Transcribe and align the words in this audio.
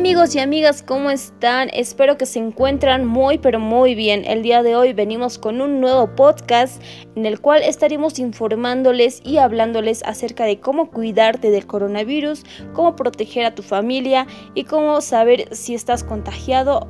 amigos 0.00 0.34
y 0.34 0.38
amigas, 0.38 0.82
¿cómo 0.82 1.10
están? 1.10 1.68
Espero 1.74 2.16
que 2.16 2.24
se 2.24 2.38
encuentran 2.38 3.04
muy 3.04 3.36
pero 3.36 3.60
muy 3.60 3.94
bien. 3.94 4.24
El 4.24 4.42
día 4.42 4.62
de 4.62 4.74
hoy 4.74 4.94
venimos 4.94 5.36
con 5.36 5.60
un 5.60 5.78
nuevo 5.78 6.16
podcast 6.16 6.82
en 7.16 7.26
el 7.26 7.38
cual 7.42 7.62
estaremos 7.62 8.18
informándoles 8.18 9.20
y 9.22 9.36
hablándoles 9.36 10.02
acerca 10.04 10.46
de 10.46 10.58
cómo 10.58 10.90
cuidarte 10.90 11.50
del 11.50 11.66
coronavirus, 11.66 12.44
cómo 12.72 12.96
proteger 12.96 13.44
a 13.44 13.54
tu 13.54 13.62
familia 13.62 14.26
y 14.54 14.64
cómo 14.64 15.02
saber 15.02 15.54
si 15.54 15.74
estás 15.74 16.02
contagiado. 16.02 16.88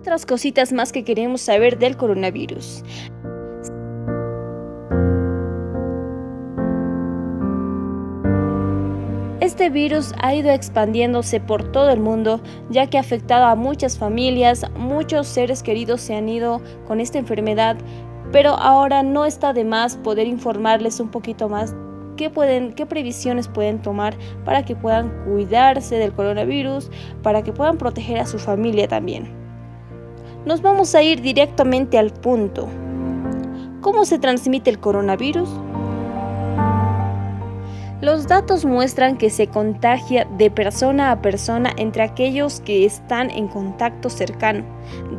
Otras 0.00 0.24
cositas 0.24 0.72
más 0.72 0.90
que 0.90 1.04
queremos 1.04 1.42
saber 1.42 1.78
del 1.78 1.98
coronavirus. 1.98 2.82
Este 9.52 9.68
virus 9.68 10.14
ha 10.22 10.34
ido 10.34 10.50
expandiéndose 10.50 11.38
por 11.38 11.72
todo 11.72 11.90
el 11.90 12.00
mundo, 12.00 12.40
ya 12.70 12.86
que 12.86 12.96
ha 12.96 13.02
afectado 13.02 13.44
a 13.44 13.54
muchas 13.54 13.98
familias, 13.98 14.64
muchos 14.78 15.26
seres 15.26 15.62
queridos 15.62 16.00
se 16.00 16.14
han 16.14 16.26
ido 16.30 16.62
con 16.86 17.00
esta 17.00 17.18
enfermedad, 17.18 17.76
pero 18.32 18.54
ahora 18.54 19.02
no 19.02 19.26
está 19.26 19.52
de 19.52 19.66
más 19.66 19.98
poder 19.98 20.26
informarles 20.26 21.00
un 21.00 21.10
poquito 21.10 21.50
más 21.50 21.74
qué 22.16 22.30
pueden, 22.30 22.72
qué 22.72 22.86
previsiones 22.86 23.46
pueden 23.46 23.82
tomar 23.82 24.16
para 24.46 24.64
que 24.64 24.74
puedan 24.74 25.12
cuidarse 25.26 25.96
del 25.96 26.14
coronavirus, 26.14 26.90
para 27.22 27.42
que 27.42 27.52
puedan 27.52 27.76
proteger 27.76 28.20
a 28.20 28.26
su 28.26 28.38
familia 28.38 28.88
también. 28.88 29.28
Nos 30.46 30.62
vamos 30.62 30.94
a 30.94 31.02
ir 31.02 31.20
directamente 31.20 31.98
al 31.98 32.10
punto. 32.10 32.68
¿Cómo 33.82 34.06
se 34.06 34.18
transmite 34.18 34.70
el 34.70 34.80
coronavirus? 34.80 35.50
Los 38.02 38.26
datos 38.26 38.64
muestran 38.64 39.16
que 39.16 39.30
se 39.30 39.46
contagia 39.46 40.24
de 40.24 40.50
persona 40.50 41.12
a 41.12 41.22
persona 41.22 41.70
entre 41.76 42.02
aquellos 42.02 42.58
que 42.58 42.84
están 42.84 43.30
en 43.30 43.46
contacto 43.46 44.10
cercano, 44.10 44.64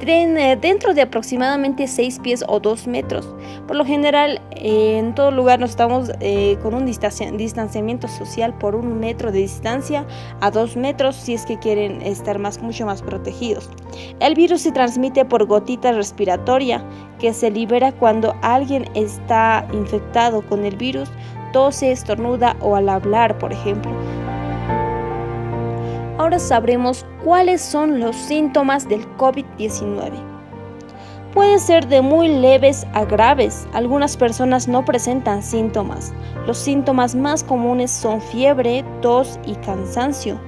eh, 0.00 0.56
dentro 0.58 0.94
de 0.94 1.02
aproximadamente 1.02 1.86
6 1.86 2.20
pies 2.20 2.42
o 2.48 2.58
2 2.58 2.86
metros. 2.86 3.34
Por 3.66 3.76
lo 3.76 3.84
general, 3.84 4.40
en 4.52 5.14
todo 5.14 5.30
lugar 5.30 5.60
nos 5.60 5.72
estamos 5.72 6.10
eh, 6.20 6.56
con 6.62 6.72
un 6.72 6.86
distanciamiento 6.86 8.08
social 8.08 8.56
por 8.56 8.74
un 8.74 8.98
metro 8.98 9.30
de 9.30 9.40
distancia 9.40 10.06
a 10.40 10.50
2 10.50 10.78
metros 10.78 11.16
si 11.16 11.34
es 11.34 11.44
que 11.44 11.58
quieren 11.58 12.00
estar 12.00 12.38
más, 12.38 12.62
mucho 12.62 12.86
más 12.86 13.02
protegidos. 13.02 13.68
El 14.20 14.34
virus 14.34 14.62
se 14.62 14.72
transmite 14.72 15.26
por 15.26 15.44
gotita 15.44 15.92
respiratoria 15.92 16.82
que 17.18 17.34
se 17.34 17.50
libera 17.50 17.92
cuando 17.92 18.34
alguien 18.40 18.86
está 18.94 19.68
infectado 19.74 20.40
con 20.40 20.64
el 20.64 20.76
virus 20.76 21.10
tose, 21.52 21.92
estornuda 21.92 22.56
o 22.60 22.76
al 22.76 22.88
hablar, 22.88 23.38
por 23.38 23.52
ejemplo. 23.52 23.92
Ahora 26.18 26.38
sabremos 26.38 27.06
cuáles 27.24 27.62
son 27.62 27.98
los 28.00 28.14
síntomas 28.14 28.88
del 28.88 29.06
COVID-19. 29.16 30.12
Pueden 31.32 31.60
ser 31.60 31.86
de 31.86 32.02
muy 32.02 32.28
leves 32.28 32.86
a 32.92 33.04
graves. 33.04 33.66
Algunas 33.72 34.16
personas 34.16 34.66
no 34.66 34.84
presentan 34.84 35.42
síntomas. 35.42 36.12
Los 36.46 36.58
síntomas 36.58 37.14
más 37.14 37.44
comunes 37.44 37.90
son 37.90 38.20
fiebre, 38.20 38.84
tos 39.00 39.38
y 39.46 39.54
cansancio. 39.56 40.40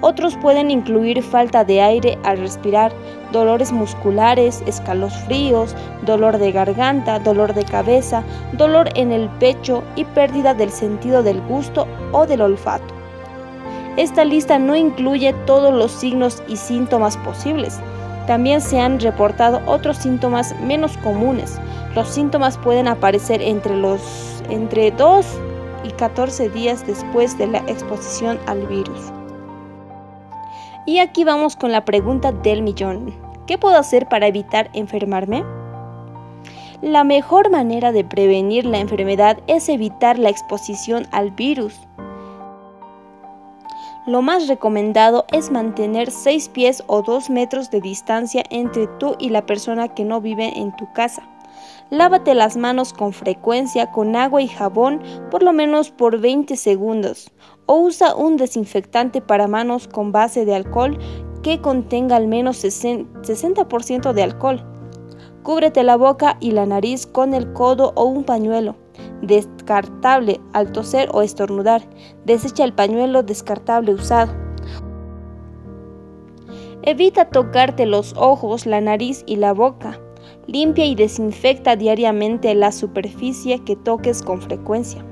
Otros 0.00 0.36
pueden 0.36 0.70
incluir 0.70 1.22
falta 1.22 1.64
de 1.64 1.80
aire 1.80 2.18
al 2.24 2.38
respirar, 2.38 2.92
dolores 3.36 3.70
musculares, 3.70 4.62
escalofríos, 4.66 5.76
dolor 6.02 6.38
de 6.38 6.52
garganta, 6.52 7.18
dolor 7.18 7.54
de 7.54 7.64
cabeza, 7.64 8.24
dolor 8.54 8.88
en 8.94 9.12
el 9.12 9.28
pecho 9.38 9.82
y 9.94 10.04
pérdida 10.04 10.54
del 10.54 10.70
sentido 10.70 11.22
del 11.22 11.40
gusto 11.42 11.86
o 12.12 12.26
del 12.26 12.40
olfato. 12.40 12.94
Esta 13.96 14.24
lista 14.24 14.58
no 14.58 14.74
incluye 14.74 15.32
todos 15.46 15.72
los 15.72 15.92
signos 15.92 16.42
y 16.48 16.56
síntomas 16.56 17.16
posibles. 17.18 17.78
También 18.26 18.60
se 18.60 18.80
han 18.80 18.98
reportado 19.00 19.60
otros 19.66 19.98
síntomas 19.98 20.54
menos 20.60 20.96
comunes. 20.98 21.58
Los 21.94 22.08
síntomas 22.08 22.58
pueden 22.58 22.88
aparecer 22.88 23.40
entre 23.40 23.76
los 23.76 24.42
entre 24.50 24.90
2 24.90 25.26
y 25.84 25.90
14 25.90 26.48
días 26.50 26.86
después 26.86 27.38
de 27.38 27.46
la 27.46 27.58
exposición 27.68 28.38
al 28.46 28.66
virus. 28.66 29.12
Y 30.86 30.98
aquí 31.00 31.24
vamos 31.24 31.56
con 31.56 31.72
la 31.72 31.84
pregunta 31.84 32.30
del 32.30 32.62
millón. 32.62 33.25
¿Qué 33.46 33.58
puedo 33.58 33.76
hacer 33.76 34.08
para 34.08 34.26
evitar 34.26 34.70
enfermarme? 34.72 35.44
La 36.82 37.04
mejor 37.04 37.50
manera 37.50 37.92
de 37.92 38.04
prevenir 38.04 38.66
la 38.66 38.78
enfermedad 38.78 39.38
es 39.46 39.68
evitar 39.68 40.18
la 40.18 40.30
exposición 40.30 41.06
al 41.12 41.30
virus. 41.30 41.78
Lo 44.06 44.20
más 44.20 44.46
recomendado 44.48 45.24
es 45.32 45.50
mantener 45.50 46.10
6 46.10 46.48
pies 46.50 46.82
o 46.86 47.02
2 47.02 47.30
metros 47.30 47.70
de 47.70 47.80
distancia 47.80 48.44
entre 48.50 48.88
tú 48.98 49.16
y 49.18 49.30
la 49.30 49.46
persona 49.46 49.88
que 49.88 50.04
no 50.04 50.20
vive 50.20 50.58
en 50.58 50.74
tu 50.76 50.92
casa. 50.92 51.22
Lávate 51.90 52.34
las 52.34 52.56
manos 52.56 52.92
con 52.92 53.12
frecuencia 53.12 53.92
con 53.92 54.16
agua 54.16 54.42
y 54.42 54.48
jabón 54.48 55.02
por 55.30 55.42
lo 55.42 55.52
menos 55.52 55.90
por 55.90 56.20
20 56.20 56.56
segundos 56.56 57.32
o 57.66 57.78
usa 57.78 58.14
un 58.14 58.36
desinfectante 58.36 59.20
para 59.20 59.46
manos 59.46 59.88
con 59.88 60.12
base 60.12 60.44
de 60.44 60.54
alcohol 60.54 60.98
que 61.46 61.60
contenga 61.60 62.16
al 62.16 62.26
menos 62.26 62.64
60% 62.64 64.12
de 64.12 64.22
alcohol. 64.24 64.64
Cúbrete 65.44 65.84
la 65.84 65.96
boca 65.96 66.38
y 66.40 66.50
la 66.50 66.66
nariz 66.66 67.06
con 67.06 67.34
el 67.34 67.52
codo 67.52 67.92
o 67.94 68.02
un 68.06 68.24
pañuelo 68.24 68.74
descartable 69.22 70.40
al 70.52 70.72
toser 70.72 71.08
o 71.12 71.22
estornudar. 71.22 71.82
Desecha 72.24 72.64
el 72.64 72.72
pañuelo 72.72 73.22
descartable 73.22 73.94
usado. 73.94 74.32
Evita 76.82 77.26
tocarte 77.26 77.86
los 77.86 78.14
ojos, 78.16 78.66
la 78.66 78.80
nariz 78.80 79.22
y 79.24 79.36
la 79.36 79.52
boca. 79.52 80.00
Limpia 80.48 80.86
y 80.86 80.96
desinfecta 80.96 81.76
diariamente 81.76 82.52
la 82.56 82.72
superficie 82.72 83.62
que 83.62 83.76
toques 83.76 84.20
con 84.20 84.42
frecuencia. 84.42 85.04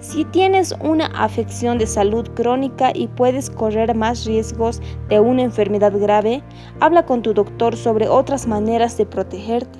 Si 0.00 0.24
tienes 0.24 0.74
una 0.80 1.06
afección 1.06 1.78
de 1.78 1.86
salud 1.86 2.28
crónica 2.34 2.90
y 2.94 3.08
puedes 3.08 3.50
correr 3.50 3.94
más 3.94 4.24
riesgos 4.24 4.80
de 5.08 5.20
una 5.20 5.42
enfermedad 5.42 5.92
grave, 5.98 6.42
habla 6.80 7.04
con 7.04 7.22
tu 7.22 7.34
doctor 7.34 7.76
sobre 7.76 8.08
otras 8.08 8.46
maneras 8.46 8.96
de 8.96 9.06
protegerte. 9.06 9.78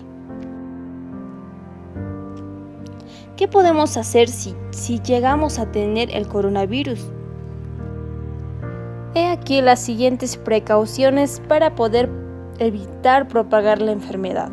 ¿Qué 3.37 3.49
podemos 3.49 3.97
hacer 3.97 4.29
si, 4.29 4.55
si 4.71 5.01
llegamos 5.01 5.59
a 5.59 5.73
tener 5.73 6.15
el 6.15 6.29
coronavirus? 6.29 7.11
He 9.15 9.27
aquí 9.27 9.63
las 9.63 9.81
siguientes 9.81 10.37
precauciones 10.37 11.41
para 11.49 11.75
poder 11.75 12.11
evitar 12.59 13.27
propagar 13.27 13.81
la 13.81 13.93
enfermedad. 13.93 14.53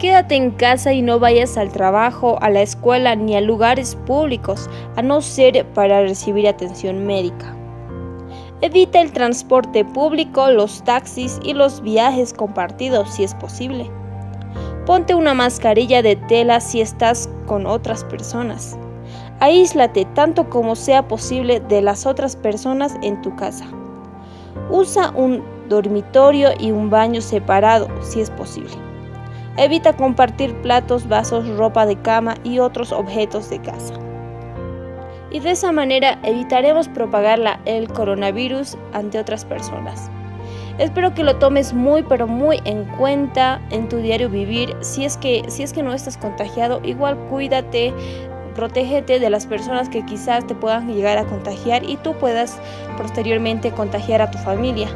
Quédate 0.00 0.34
en 0.34 0.52
casa 0.52 0.94
y 0.94 1.02
no 1.02 1.18
vayas 1.18 1.58
al 1.58 1.70
trabajo, 1.70 2.38
a 2.40 2.48
la 2.48 2.62
escuela 2.62 3.16
ni 3.16 3.36
a 3.36 3.42
lugares 3.42 3.96
públicos, 4.06 4.70
a 4.96 5.02
no 5.02 5.20
ser 5.20 5.66
para 5.74 6.00
recibir 6.00 6.48
atención 6.48 7.06
médica. 7.06 7.54
Evita 8.62 9.02
el 9.02 9.12
transporte 9.12 9.84
público, 9.84 10.50
los 10.50 10.82
taxis 10.84 11.38
y 11.42 11.52
los 11.52 11.82
viajes 11.82 12.32
compartidos 12.32 13.10
si 13.10 13.24
es 13.24 13.34
posible. 13.34 13.90
Ponte 14.86 15.14
una 15.14 15.34
mascarilla 15.34 16.00
de 16.00 16.16
tela 16.16 16.60
si 16.60 16.80
estás 16.80 17.28
con 17.44 17.66
otras 17.66 18.02
personas. 18.04 18.78
Aíslate 19.40 20.06
tanto 20.14 20.48
como 20.48 20.76
sea 20.76 21.08
posible 21.08 21.60
de 21.60 21.82
las 21.82 22.06
otras 22.06 22.36
personas 22.36 22.96
en 23.02 23.20
tu 23.20 23.36
casa. 23.36 23.66
Usa 24.70 25.10
un 25.14 25.44
dormitorio 25.68 26.52
y 26.58 26.70
un 26.70 26.88
baño 26.88 27.20
separado 27.20 27.86
si 28.00 28.22
es 28.22 28.30
posible. 28.30 28.89
Evita 29.56 29.92
compartir 29.92 30.54
platos, 30.62 31.08
vasos, 31.08 31.48
ropa 31.56 31.84
de 31.86 31.96
cama 31.96 32.34
y 32.44 32.60
otros 32.60 32.92
objetos 32.92 33.50
de 33.50 33.60
casa. 33.60 33.94
Y 35.30 35.40
de 35.40 35.52
esa 35.52 35.72
manera 35.72 36.18
evitaremos 36.22 36.88
propagar 36.88 37.60
el 37.64 37.88
coronavirus 37.88 38.76
ante 38.92 39.18
otras 39.18 39.44
personas. 39.44 40.10
Espero 40.78 41.12
que 41.12 41.24
lo 41.24 41.36
tomes 41.36 41.74
muy 41.74 42.02
pero 42.02 42.26
muy 42.26 42.58
en 42.64 42.84
cuenta 42.96 43.60
en 43.70 43.88
tu 43.88 43.98
diario 43.98 44.30
vivir. 44.30 44.74
Si 44.80 45.04
es 45.04 45.18
que 45.18 45.44
si 45.48 45.62
es 45.62 45.72
que 45.72 45.82
no 45.82 45.92
estás 45.92 46.16
contagiado, 46.16 46.80
igual 46.82 47.18
cuídate, 47.28 47.92
protégete 48.54 49.18
de 49.18 49.30
las 49.30 49.46
personas 49.46 49.88
que 49.88 50.04
quizás 50.04 50.46
te 50.46 50.54
puedan 50.54 50.92
llegar 50.92 51.18
a 51.18 51.24
contagiar 51.24 51.88
y 51.88 51.96
tú 51.96 52.14
puedas 52.14 52.58
posteriormente 52.96 53.70
contagiar 53.72 54.22
a 54.22 54.30
tu 54.30 54.38
familia. 54.38 54.88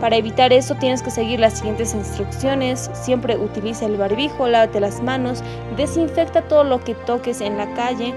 Para 0.00 0.16
evitar 0.16 0.52
eso 0.52 0.74
tienes 0.74 1.02
que 1.02 1.10
seguir 1.10 1.40
las 1.40 1.54
siguientes 1.54 1.94
instrucciones. 1.94 2.90
Siempre 2.92 3.36
utiliza 3.36 3.86
el 3.86 3.96
barbijo, 3.96 4.46
lávate 4.46 4.80
las 4.80 5.02
manos, 5.02 5.42
desinfecta 5.76 6.42
todo 6.42 6.64
lo 6.64 6.82
que 6.84 6.94
toques 6.94 7.40
en 7.40 7.56
la 7.56 7.72
calle. 7.74 8.14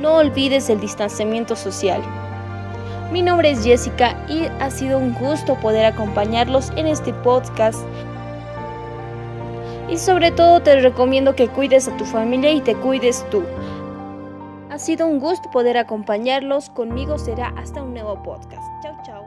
No 0.00 0.16
olvides 0.16 0.68
el 0.68 0.80
distanciamiento 0.80 1.56
social. 1.56 2.02
Mi 3.10 3.22
nombre 3.22 3.50
es 3.50 3.64
Jessica 3.64 4.22
y 4.28 4.44
ha 4.60 4.70
sido 4.70 4.98
un 4.98 5.14
gusto 5.14 5.54
poder 5.54 5.86
acompañarlos 5.86 6.70
en 6.76 6.86
este 6.86 7.14
podcast. 7.14 7.80
Y 9.88 9.96
sobre 9.96 10.30
todo 10.30 10.60
te 10.60 10.78
recomiendo 10.80 11.34
que 11.34 11.48
cuides 11.48 11.88
a 11.88 11.96
tu 11.96 12.04
familia 12.04 12.50
y 12.50 12.60
te 12.60 12.74
cuides 12.74 13.24
tú. 13.30 13.42
Ha 14.78 14.80
sido 14.80 15.08
un 15.08 15.18
gusto 15.18 15.50
poder 15.50 15.76
acompañarlos. 15.76 16.70
Conmigo 16.70 17.18
será 17.18 17.48
hasta 17.56 17.82
un 17.82 17.94
nuevo 17.94 18.22
podcast. 18.22 18.62
Chau 18.80 18.94
chau. 19.02 19.17